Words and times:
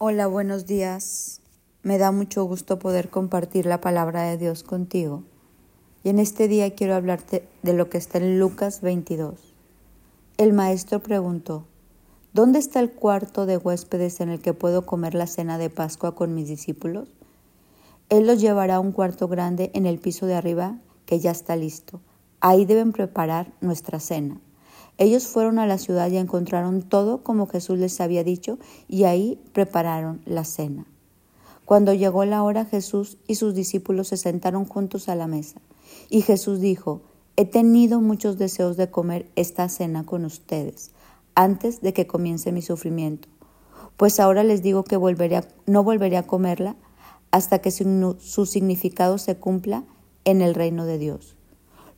Hola, 0.00 0.28
buenos 0.28 0.64
días. 0.64 1.40
Me 1.82 1.98
da 1.98 2.12
mucho 2.12 2.44
gusto 2.44 2.78
poder 2.78 3.10
compartir 3.10 3.66
la 3.66 3.80
palabra 3.80 4.22
de 4.22 4.38
Dios 4.38 4.62
contigo. 4.62 5.24
Y 6.04 6.10
en 6.10 6.20
este 6.20 6.46
día 6.46 6.72
quiero 6.76 6.94
hablarte 6.94 7.48
de 7.64 7.72
lo 7.72 7.90
que 7.90 7.98
está 7.98 8.18
en 8.18 8.38
Lucas 8.38 8.80
22. 8.80 9.56
El 10.36 10.52
maestro 10.52 11.02
preguntó, 11.02 11.64
¿Dónde 12.32 12.60
está 12.60 12.78
el 12.78 12.92
cuarto 12.92 13.44
de 13.44 13.56
huéspedes 13.56 14.20
en 14.20 14.28
el 14.28 14.40
que 14.40 14.54
puedo 14.54 14.86
comer 14.86 15.14
la 15.14 15.26
cena 15.26 15.58
de 15.58 15.68
Pascua 15.68 16.14
con 16.14 16.32
mis 16.32 16.46
discípulos? 16.46 17.08
Él 18.08 18.28
los 18.28 18.40
llevará 18.40 18.76
a 18.76 18.80
un 18.80 18.92
cuarto 18.92 19.26
grande 19.26 19.72
en 19.74 19.84
el 19.84 19.98
piso 19.98 20.26
de 20.26 20.36
arriba 20.36 20.78
que 21.06 21.18
ya 21.18 21.32
está 21.32 21.56
listo. 21.56 22.00
Ahí 22.38 22.66
deben 22.66 22.92
preparar 22.92 23.52
nuestra 23.60 23.98
cena. 23.98 24.40
Ellos 24.98 25.26
fueron 25.28 25.58
a 25.58 25.66
la 25.66 25.78
ciudad 25.78 26.10
y 26.10 26.16
encontraron 26.16 26.82
todo 26.82 27.22
como 27.22 27.46
Jesús 27.46 27.78
les 27.78 28.00
había 28.00 28.24
dicho 28.24 28.58
y 28.88 29.04
ahí 29.04 29.40
prepararon 29.52 30.20
la 30.26 30.44
cena. 30.44 30.86
Cuando 31.64 31.94
llegó 31.94 32.24
la 32.24 32.42
hora, 32.42 32.64
Jesús 32.64 33.18
y 33.26 33.36
sus 33.36 33.54
discípulos 33.54 34.08
se 34.08 34.16
sentaron 34.16 34.64
juntos 34.64 35.08
a 35.08 35.14
la 35.14 35.26
mesa. 35.26 35.60
Y 36.10 36.22
Jesús 36.22 36.60
dijo, 36.60 37.02
He 37.36 37.44
tenido 37.44 38.00
muchos 38.00 38.38
deseos 38.38 38.76
de 38.76 38.90
comer 38.90 39.30
esta 39.36 39.68
cena 39.68 40.04
con 40.04 40.24
ustedes 40.24 40.90
antes 41.36 41.80
de 41.80 41.92
que 41.92 42.08
comience 42.08 42.50
mi 42.50 42.62
sufrimiento. 42.62 43.28
Pues 43.96 44.18
ahora 44.18 44.42
les 44.42 44.62
digo 44.62 44.82
que 44.82 44.96
volveré 44.96 45.42
no 45.66 45.84
volveré 45.84 46.16
a 46.16 46.26
comerla 46.26 46.74
hasta 47.30 47.60
que 47.60 47.70
su 47.70 48.46
significado 48.46 49.18
se 49.18 49.36
cumpla 49.36 49.84
en 50.24 50.42
el 50.42 50.54
reino 50.54 50.84
de 50.84 50.98
Dios. 50.98 51.37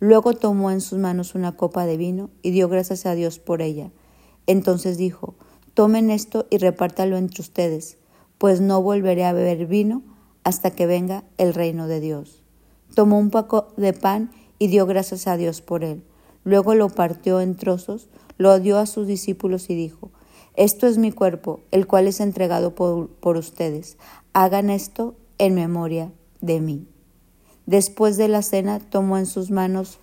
Luego 0.01 0.33
tomó 0.33 0.71
en 0.71 0.81
sus 0.81 0.99
manos 0.99 1.35
una 1.35 1.57
copa 1.57 1.85
de 1.85 1.99
vino 1.99 2.31
y 2.41 2.51
dio 2.51 2.69
gracias 2.71 3.05
a 3.05 3.15
Dios 3.15 3.39
por 3.39 3.61
ella. 3.61 3.93
Entonces 4.47 4.97
dijo, 4.97 5.35
tomen 5.75 6.11
esto 6.11 6.47
y 6.51 6.57
repártalo 6.57 7.19
entre 7.19 7.43
ustedes, 7.43 7.99
pues 8.39 8.63
no 8.63 8.81
volveré 8.81 9.27
a 9.27 9.35
beber 9.35 9.67
vino 9.67 10.03
hasta 10.43 10.71
que 10.71 10.87
venga 10.87 11.25
el 11.37 11.53
reino 11.53 11.87
de 11.87 12.01
Dios. 12.01 12.43
Tomó 12.95 13.19
un 13.19 13.31
poco 13.31 13.69
de 13.77 13.93
pan 13.93 14.31
y 14.59 14.69
dio 14.69 14.87
gracias 14.87 15.27
a 15.27 15.37
Dios 15.37 15.61
por 15.61 15.85
él. 15.85 16.03
Luego 16.45 16.75
lo 16.75 16.89
partió 16.89 17.43
en 17.43 17.55
trozos, 17.55 18.09
lo 18.39 18.59
dio 18.59 18.79
a 18.79 18.87
sus 18.87 19.07
discípulos 19.07 19.69
y 19.69 19.75
dijo, 19.75 20.11
Esto 20.55 20.87
es 20.87 20.97
mi 20.97 21.13
cuerpo, 21.13 21.61
el 21.71 21.87
cual 21.87 22.07
es 22.07 22.21
entregado 22.21 22.75
por, 22.75 23.09
por 23.09 23.37
ustedes. 23.37 23.99
Hagan 24.33 24.71
esto 24.71 25.15
en 25.37 25.55
memoria 25.55 26.11
de 26.41 26.61
mí. 26.61 26.87
Después 27.71 28.17
de 28.17 28.27
la 28.27 28.43
cena 28.43 28.81
tomó 28.81 29.17
en 29.17 29.27
sus 29.27 29.53
manos 29.53 30.01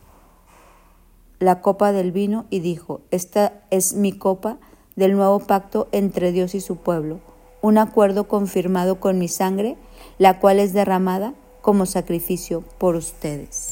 la 1.40 1.62
copa 1.62 1.92
del 1.92 2.14
vino 2.14 2.46
y 2.50 2.62
dijo, 2.62 3.02
Esta 3.12 3.62
es 3.72 3.94
mi 3.94 4.14
copa 4.14 4.58
del 4.96 5.18
nuevo 5.18 5.40
pacto 5.40 5.90
entre 5.92 6.32
Dios 6.32 6.56
y 6.56 6.62
su 6.62 6.78
pueblo, 6.78 7.20
un 7.62 7.78
acuerdo 7.78 8.30
confirmado 8.30 9.02
con 9.02 9.20
mi 9.20 9.28
sangre, 9.28 9.76
la 10.18 10.40
cual 10.40 10.60
es 10.60 10.72
derramada 10.72 11.34
como 11.62 11.86
sacrificio 11.86 12.62
por 12.78 12.96
ustedes. 12.96 13.72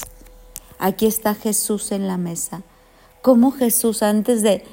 Aquí 0.78 1.06
está 1.06 1.34
Jesús 1.34 1.94
en 1.94 2.06
la 2.06 2.18
mesa. 2.18 2.64
Como 3.22 3.52
Jesús, 3.52 4.04
antes 4.04 4.42
de 4.42 4.66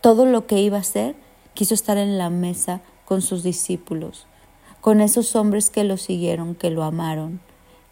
todo 0.00 0.26
lo 0.26 0.48
que 0.48 0.60
iba 0.60 0.78
a 0.78 0.80
hacer, 0.80 1.14
quiso 1.54 1.74
estar 1.74 1.96
en 1.96 2.18
la 2.18 2.28
mesa 2.28 2.80
con 3.04 3.22
sus 3.22 3.44
discípulos, 3.44 4.26
con 4.80 5.00
esos 5.00 5.36
hombres 5.36 5.70
que 5.70 5.84
lo 5.84 5.96
siguieron, 5.96 6.56
que 6.56 6.70
lo 6.70 6.82
amaron, 6.82 7.40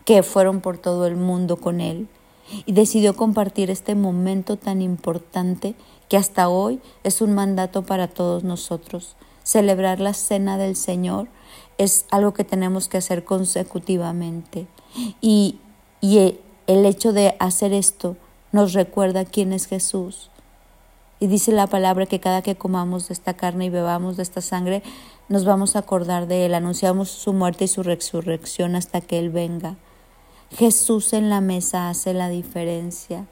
que 0.07 0.23
fueron 0.23 0.61
por 0.61 0.79
todo 0.79 1.07
el 1.07 1.17
mundo 1.17 1.59
con 1.59 1.83
él 1.83 2.09
y 2.65 2.73
decidió 2.73 3.17
compartir 3.17 3.71
este 3.71 3.97
momento 3.97 4.57
tan 4.57 4.81
importante 4.81 5.75
que 6.09 6.17
hasta 6.17 6.49
hoy 6.49 6.81
es 7.03 7.21
un 7.21 7.35
mandato 7.35 7.83
para 7.83 8.07
todos 8.07 8.45
nosotros. 8.45 9.17
Celebrar 9.43 9.99
la 9.99 10.15
cena 10.15 10.59
del 10.59 10.77
Señor 10.77 11.27
es 11.77 12.07
algo 12.11 12.35
que 12.35 12.45
tenemos 12.45 12.89
que 12.89 12.99
hacer 12.99 13.25
consecutivamente 13.25 14.69
y, 15.21 15.59
y 16.01 16.39
el 16.69 16.87
hecho 16.87 17.13
de 17.13 17.35
hacer 17.41 17.73
esto 17.73 18.17
nos 18.53 18.75
recuerda 18.75 19.25
quién 19.25 19.53
es 19.53 19.67
Jesús. 19.67 20.31
Y 21.19 21.27
dice 21.27 21.51
la 21.51 21.67
palabra 21.67 22.07
que 22.07 22.21
cada 22.21 22.43
que 22.43 22.55
comamos 22.55 23.09
de 23.09 23.15
esta 23.15 23.35
carne 23.35 23.65
y 23.65 23.71
bebamos 23.71 24.17
de 24.17 24.23
esta 24.23 24.41
sangre, 24.41 24.85
nos 25.29 25.45
vamos 25.45 25.75
a 25.75 25.81
acordar 25.81 26.29
de 26.29 26.47
Él, 26.47 26.55
anunciamos 26.55 27.11
su 27.11 27.33
muerte 27.33 27.65
y 27.65 27.69
su 27.69 27.83
resurrección 27.83 28.77
hasta 28.77 29.01
que 29.01 29.19
Él 29.19 29.31
venga. 29.31 29.77
Jesús 30.51 31.13
en 31.13 31.29
la 31.29 31.41
mesa 31.41 31.91
hace 31.91 32.15
la 32.15 32.29
diferencia. 32.29 33.27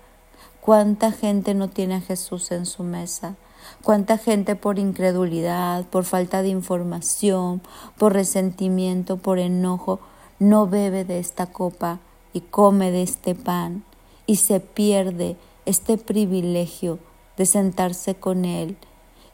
¿Cuánta 0.61 1.13
gente 1.13 1.55
no 1.55 1.69
tiene 1.69 1.95
a 1.95 2.01
Jesús 2.01 2.51
en 2.51 2.67
su 2.67 2.83
mesa? 2.83 3.37
¿Cuánta 3.83 4.19
gente 4.19 4.57
por 4.57 4.79
incredulidad, 4.79 5.85
por 5.87 6.05
falta 6.05 6.43
de 6.43 6.49
información, 6.49 7.63
por 7.99 8.15
resentimiento, 8.15 9.17
por 9.17 9.39
enojo, 9.39 10.01
no 10.41 10.67
bebe 10.67 11.05
de 11.05 11.21
esta 11.21 11.47
copa 11.47 12.01
y 12.33 12.41
come 12.41 12.91
de 12.91 13.03
este 13.03 13.37
pan 13.37 13.85
y 14.27 14.37
se 14.37 14.59
pierde 14.59 15.37
este 15.67 15.97
privilegio 15.99 16.99
de 17.37 17.47
sentarse 17.47 18.17
con 18.17 18.45
Él 18.45 18.77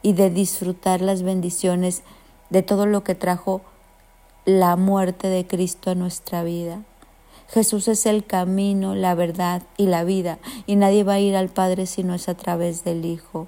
y 0.03 0.13
de 0.13 0.29
disfrutar 0.29 1.01
las 1.01 1.23
bendiciones 1.23 2.03
de 2.51 2.61
todo 2.61 2.85
lo 2.85 3.03
que 3.03 3.15
trajo 3.15 3.61
la 4.45 4.75
muerte 4.75 5.27
de 5.27 5.47
Cristo 5.47 5.89
a 5.89 5.95
nuestra 5.95 6.43
vida? 6.43 6.83
Jesús 7.51 7.89
es 7.89 8.05
el 8.05 8.23
camino, 8.23 8.95
la 8.95 9.13
verdad 9.13 9.63
y 9.75 9.87
la 9.87 10.05
vida, 10.05 10.39
y 10.67 10.77
nadie 10.77 11.03
va 11.03 11.15
a 11.15 11.19
ir 11.19 11.35
al 11.35 11.49
Padre 11.49 11.85
si 11.85 12.01
no 12.01 12.13
es 12.13 12.29
a 12.29 12.35
través 12.35 12.85
del 12.85 13.03
Hijo. 13.03 13.47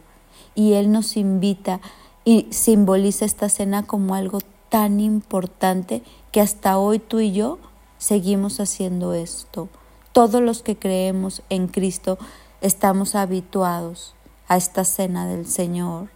Y 0.56 0.74
Él 0.74 0.92
nos 0.92 1.16
invita 1.16 1.80
y 2.26 2.48
simboliza 2.52 3.24
esta 3.24 3.48
cena 3.48 3.84
como 3.88 4.14
algo 4.14 4.40
tan 4.68 5.00
importante 5.00 6.04
que 6.34 6.42
hasta 6.42 6.78
hoy 6.78 7.00
tú 7.00 7.22
y 7.22 7.32
yo 7.32 7.60
seguimos 7.98 8.60
haciendo 8.60 9.14
esto. 9.14 9.70
Todos 10.12 10.42
los 10.42 10.64
que 10.64 10.78
creemos 10.78 11.42
en 11.50 11.70
Cristo 11.70 12.18
estamos 12.60 13.16
habituados 13.16 14.16
a 14.50 14.58
esta 14.58 14.84
cena 14.84 15.28
del 15.28 15.46
Señor. 15.46 16.10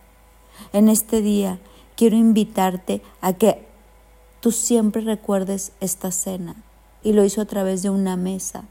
En 0.74 0.90
este 0.90 1.22
día 1.22 1.60
quiero 1.96 2.18
invitarte 2.18 3.02
a 3.22 3.32
que 3.32 3.66
tú 4.42 4.52
siempre 4.52 5.02
recuerdes 5.02 5.72
esta 5.80 6.12
cena 6.12 6.67
y 7.08 7.14
lo 7.14 7.24
hizo 7.24 7.40
a 7.40 7.46
través 7.46 7.84
de 7.84 7.90
una 7.90 8.18
mesa. 8.18 8.66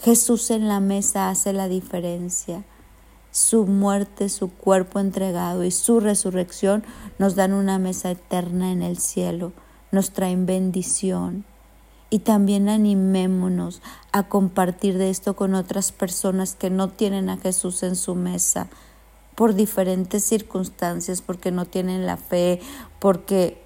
Jesús 0.00 0.50
en 0.50 0.66
la 0.66 0.80
mesa 0.80 1.28
hace 1.28 1.52
la 1.52 1.68
diferencia. 1.68 2.64
Su 3.32 3.66
muerte, 3.66 4.30
su 4.30 4.50
cuerpo 4.50 4.98
entregado 4.98 5.62
y 5.62 5.70
su 5.70 6.00
resurrección 6.00 6.84
nos 7.18 7.34
dan 7.34 7.52
una 7.52 7.78
mesa 7.78 8.10
eterna 8.10 8.72
en 8.72 8.80
el 8.80 8.96
cielo, 8.96 9.52
nos 9.92 10.12
traen 10.12 10.46
bendición. 10.46 11.44
Y 12.08 12.20
también 12.20 12.70
animémonos 12.70 13.82
a 14.10 14.26
compartir 14.26 14.96
de 14.96 15.10
esto 15.10 15.36
con 15.36 15.54
otras 15.54 15.92
personas 15.92 16.54
que 16.54 16.70
no 16.70 16.88
tienen 16.88 17.28
a 17.28 17.36
Jesús 17.36 17.82
en 17.82 17.96
su 17.96 18.14
mesa 18.14 18.68
por 19.34 19.54
diferentes 19.54 20.24
circunstancias, 20.24 21.20
porque 21.20 21.50
no 21.50 21.66
tienen 21.66 22.06
la 22.06 22.16
fe, 22.16 22.62
porque, 23.00 23.60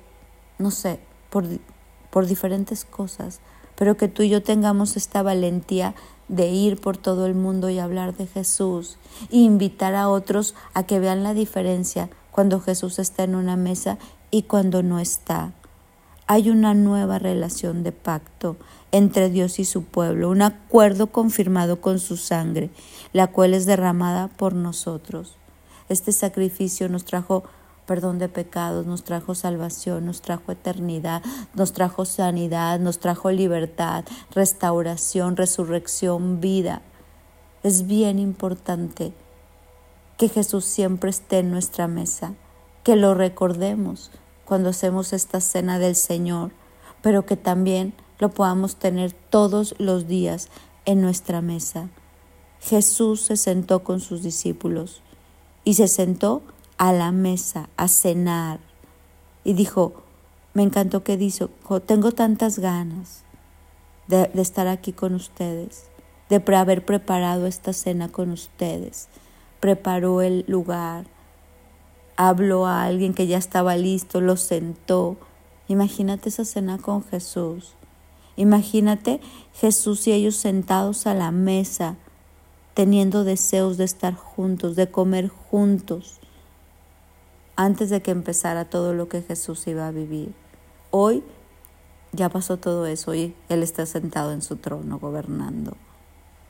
no 0.59 0.73
sé, 0.73 0.99
por, 1.31 1.45
por 2.11 2.27
diferentes 2.27 2.85
cosas 2.85 3.39
pero 3.79 3.97
que 3.97 4.09
tú 4.09 4.25
y 4.25 4.29
yo 4.29 4.43
tengamos 4.43 4.97
esta 4.97 5.23
valentía 5.23 5.95
de 6.27 6.49
ir 6.49 6.81
por 6.81 6.97
todo 6.97 7.27
el 7.27 7.35
mundo 7.35 7.71
y 7.71 7.79
hablar 7.79 8.15
de 8.17 8.27
Jesús 8.27 8.99
e 9.31 9.37
invitar 9.37 9.95
a 9.95 10.09
otros 10.09 10.57
a 10.75 10.83
que 10.83 10.99
vean 10.99 11.23
la 11.23 11.33
diferencia 11.33 12.11
cuando 12.33 12.61
Jesús 12.61 12.99
está 12.99 13.23
en 13.23 13.37
una 13.37 13.57
mesa 13.57 13.97
y 14.33 14.43
cuando 14.43 14.83
no 14.83 14.99
está. 14.99 15.53
Hay 16.27 16.51
una 16.51 16.75
nueva 16.75 17.19
relación 17.19 17.85
de 17.85 17.93
pacto 17.93 18.57
entre 18.91 19.31
Dios 19.31 19.61
y 19.61 19.65
su 19.65 19.85
pueblo, 19.85 20.29
un 20.29 20.43
acuerdo 20.43 21.07
confirmado 21.07 21.81
con 21.81 22.01
su 22.01 22.17
sangre, 22.17 22.71
la 23.13 23.29
cual 23.29 23.55
es 23.55 23.65
derramada 23.65 24.29
por 24.29 24.55
nosotros. 24.55 25.37
Este 25.89 26.13
sacrificio 26.13 26.89
nos 26.89 27.05
trajo 27.05 27.45
perdón 27.89 28.19
de 28.19 28.29
pecados, 28.29 28.85
nos 28.85 29.03
trajo 29.03 29.35
salvación, 29.35 30.05
nos 30.05 30.21
trajo 30.21 30.53
eternidad, 30.53 31.23
nos 31.55 31.73
trajo 31.73 32.05
sanidad, 32.05 32.79
nos 32.79 32.99
trajo 32.99 33.31
libertad, 33.31 34.05
restauración, 34.31 35.39
resurrección, 35.39 36.39
vida. 36.39 36.83
Es 37.63 37.87
bien 37.87 38.19
importante 38.19 39.15
que 40.19 40.29
Jesús 40.29 40.67
siempre 40.67 41.09
esté 41.09 41.39
en 41.39 41.51
nuestra 41.51 41.89
mesa, 41.89 42.35
que 42.85 42.95
lo 42.95 43.15
recordemos 43.15 44.11
cuando 44.45 44.69
hacemos 44.69 45.15
esta 45.15 45.41
cena 45.41 45.79
del 45.79 45.97
Señor, 45.97 46.53
pero 47.01 47.25
que 47.25 47.39
también 47.39 47.95
lo 48.19 48.29
podamos 48.29 48.77
tener 48.77 49.15
todos 49.15 49.75
los 49.79 50.07
días 50.07 50.51
en 50.85 51.01
nuestra 51.01 51.41
mesa. 51.41 51.89
Jesús 52.61 53.23
se 53.23 53.39
sentó 53.39 53.83
con 53.83 54.01
sus 54.01 54.23
discípulos 54.23 55.01
y 55.65 55.73
se 55.75 55.89
sentó 55.89 56.43
a 56.79 56.93
la 56.93 57.13
mesa, 57.13 57.69
a 57.77 57.89
cenar. 57.89 58.61
Y 59.45 59.53
dijo, 59.53 59.93
me 60.55 60.63
encantó 60.63 61.05
que 61.05 61.17
dijo, 61.17 61.51
tengo 61.87 62.13
tantas 62.13 62.59
ganas 62.59 63.25
de, 64.07 64.31
de 64.33 64.43
estar 64.43 64.67
aquí 64.67 64.93
con 64.93 65.15
ustedes, 65.15 65.85
de 66.31 66.43
haber 66.57 66.85
preparado 66.85 67.47
esta 67.47 67.73
cena 67.73 68.09
con 68.09 68.31
ustedes. 68.31 69.09
Preparó 69.61 70.23
el 70.23 70.45
lugar, 70.49 71.05
habló 72.17 72.67
a 72.67 72.85
alguien 72.85 73.13
que 73.13 73.27
ya 73.27 73.39
estaba 73.39 73.77
listo, 73.77 74.21
lo 74.21 74.37
sentó 74.37 75.19
Imagínate 75.69 76.31
esa 76.31 76.47
cena 76.47 76.79
con 76.79 77.05
Jesús. 77.05 77.75
Imagínate 78.37 79.21
Jesús 79.53 80.07
y 80.07 80.13
ellos 80.13 80.37
sentados 80.37 81.07
a 81.07 81.13
la 81.13 81.31
mesa, 81.31 81.97
teniendo 82.73 83.23
deseos 83.23 83.77
de 83.77 83.85
estar 83.85 84.15
juntos, 84.15 84.77
de 84.77 84.91
comer 84.91 85.29
juntos, 85.29 86.21
antes 87.59 87.91
de 87.91 88.01
que 88.01 88.13
empezara 88.13 88.67
todo 88.67 88.95
lo 88.95 89.09
que 89.09 89.21
Jesús 89.21 89.67
iba 89.67 89.89
a 89.89 89.91
vivir. 89.91 90.33
Hoy 90.93 91.25
ya 92.13 92.29
pasó 92.29 92.57
todo 92.57 92.87
eso, 92.87 93.11
hoy 93.11 93.35
Él 93.49 93.65
está 93.65 93.85
sentado 93.85 94.31
en 94.31 94.43
su 94.43 94.57
trono 94.57 95.01
gobernando, 95.01 95.77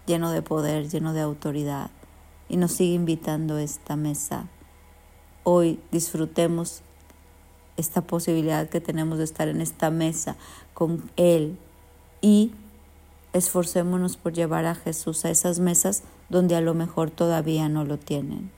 lleno 0.07 0.31
de 0.31 0.43
poder, 0.43 0.91
lleno 0.91 1.15
de 1.15 1.23
autoridad, 1.23 1.91
y 2.51 2.59
nos 2.59 2.73
sigue 2.73 2.93
invitando 2.93 3.57
a 3.57 3.63
esta 3.63 3.97
mesa. 3.97 4.49
Hoy 5.45 5.81
disfrutemos 5.91 6.83
esta 7.79 8.03
posibilidad 8.03 8.69
que 8.69 8.83
tenemos 8.83 9.17
de 9.17 9.25
estar 9.25 9.49
en 9.49 9.63
esta 9.63 9.89
mesa 9.89 10.37
con 10.75 11.11
Él 11.17 11.59
y 12.21 12.53
esforcémonos 13.33 14.19
por 14.19 14.35
llevar 14.35 14.67
a 14.67 14.75
Jesús 14.75 15.25
a 15.25 15.31
esas 15.31 15.59
mesas 15.59 16.03
donde 16.29 16.55
a 16.55 16.61
lo 16.61 16.75
mejor 16.75 17.11
todavía 17.11 17.71
no 17.71 17.85
lo 17.87 17.99
tienen. 17.99 18.58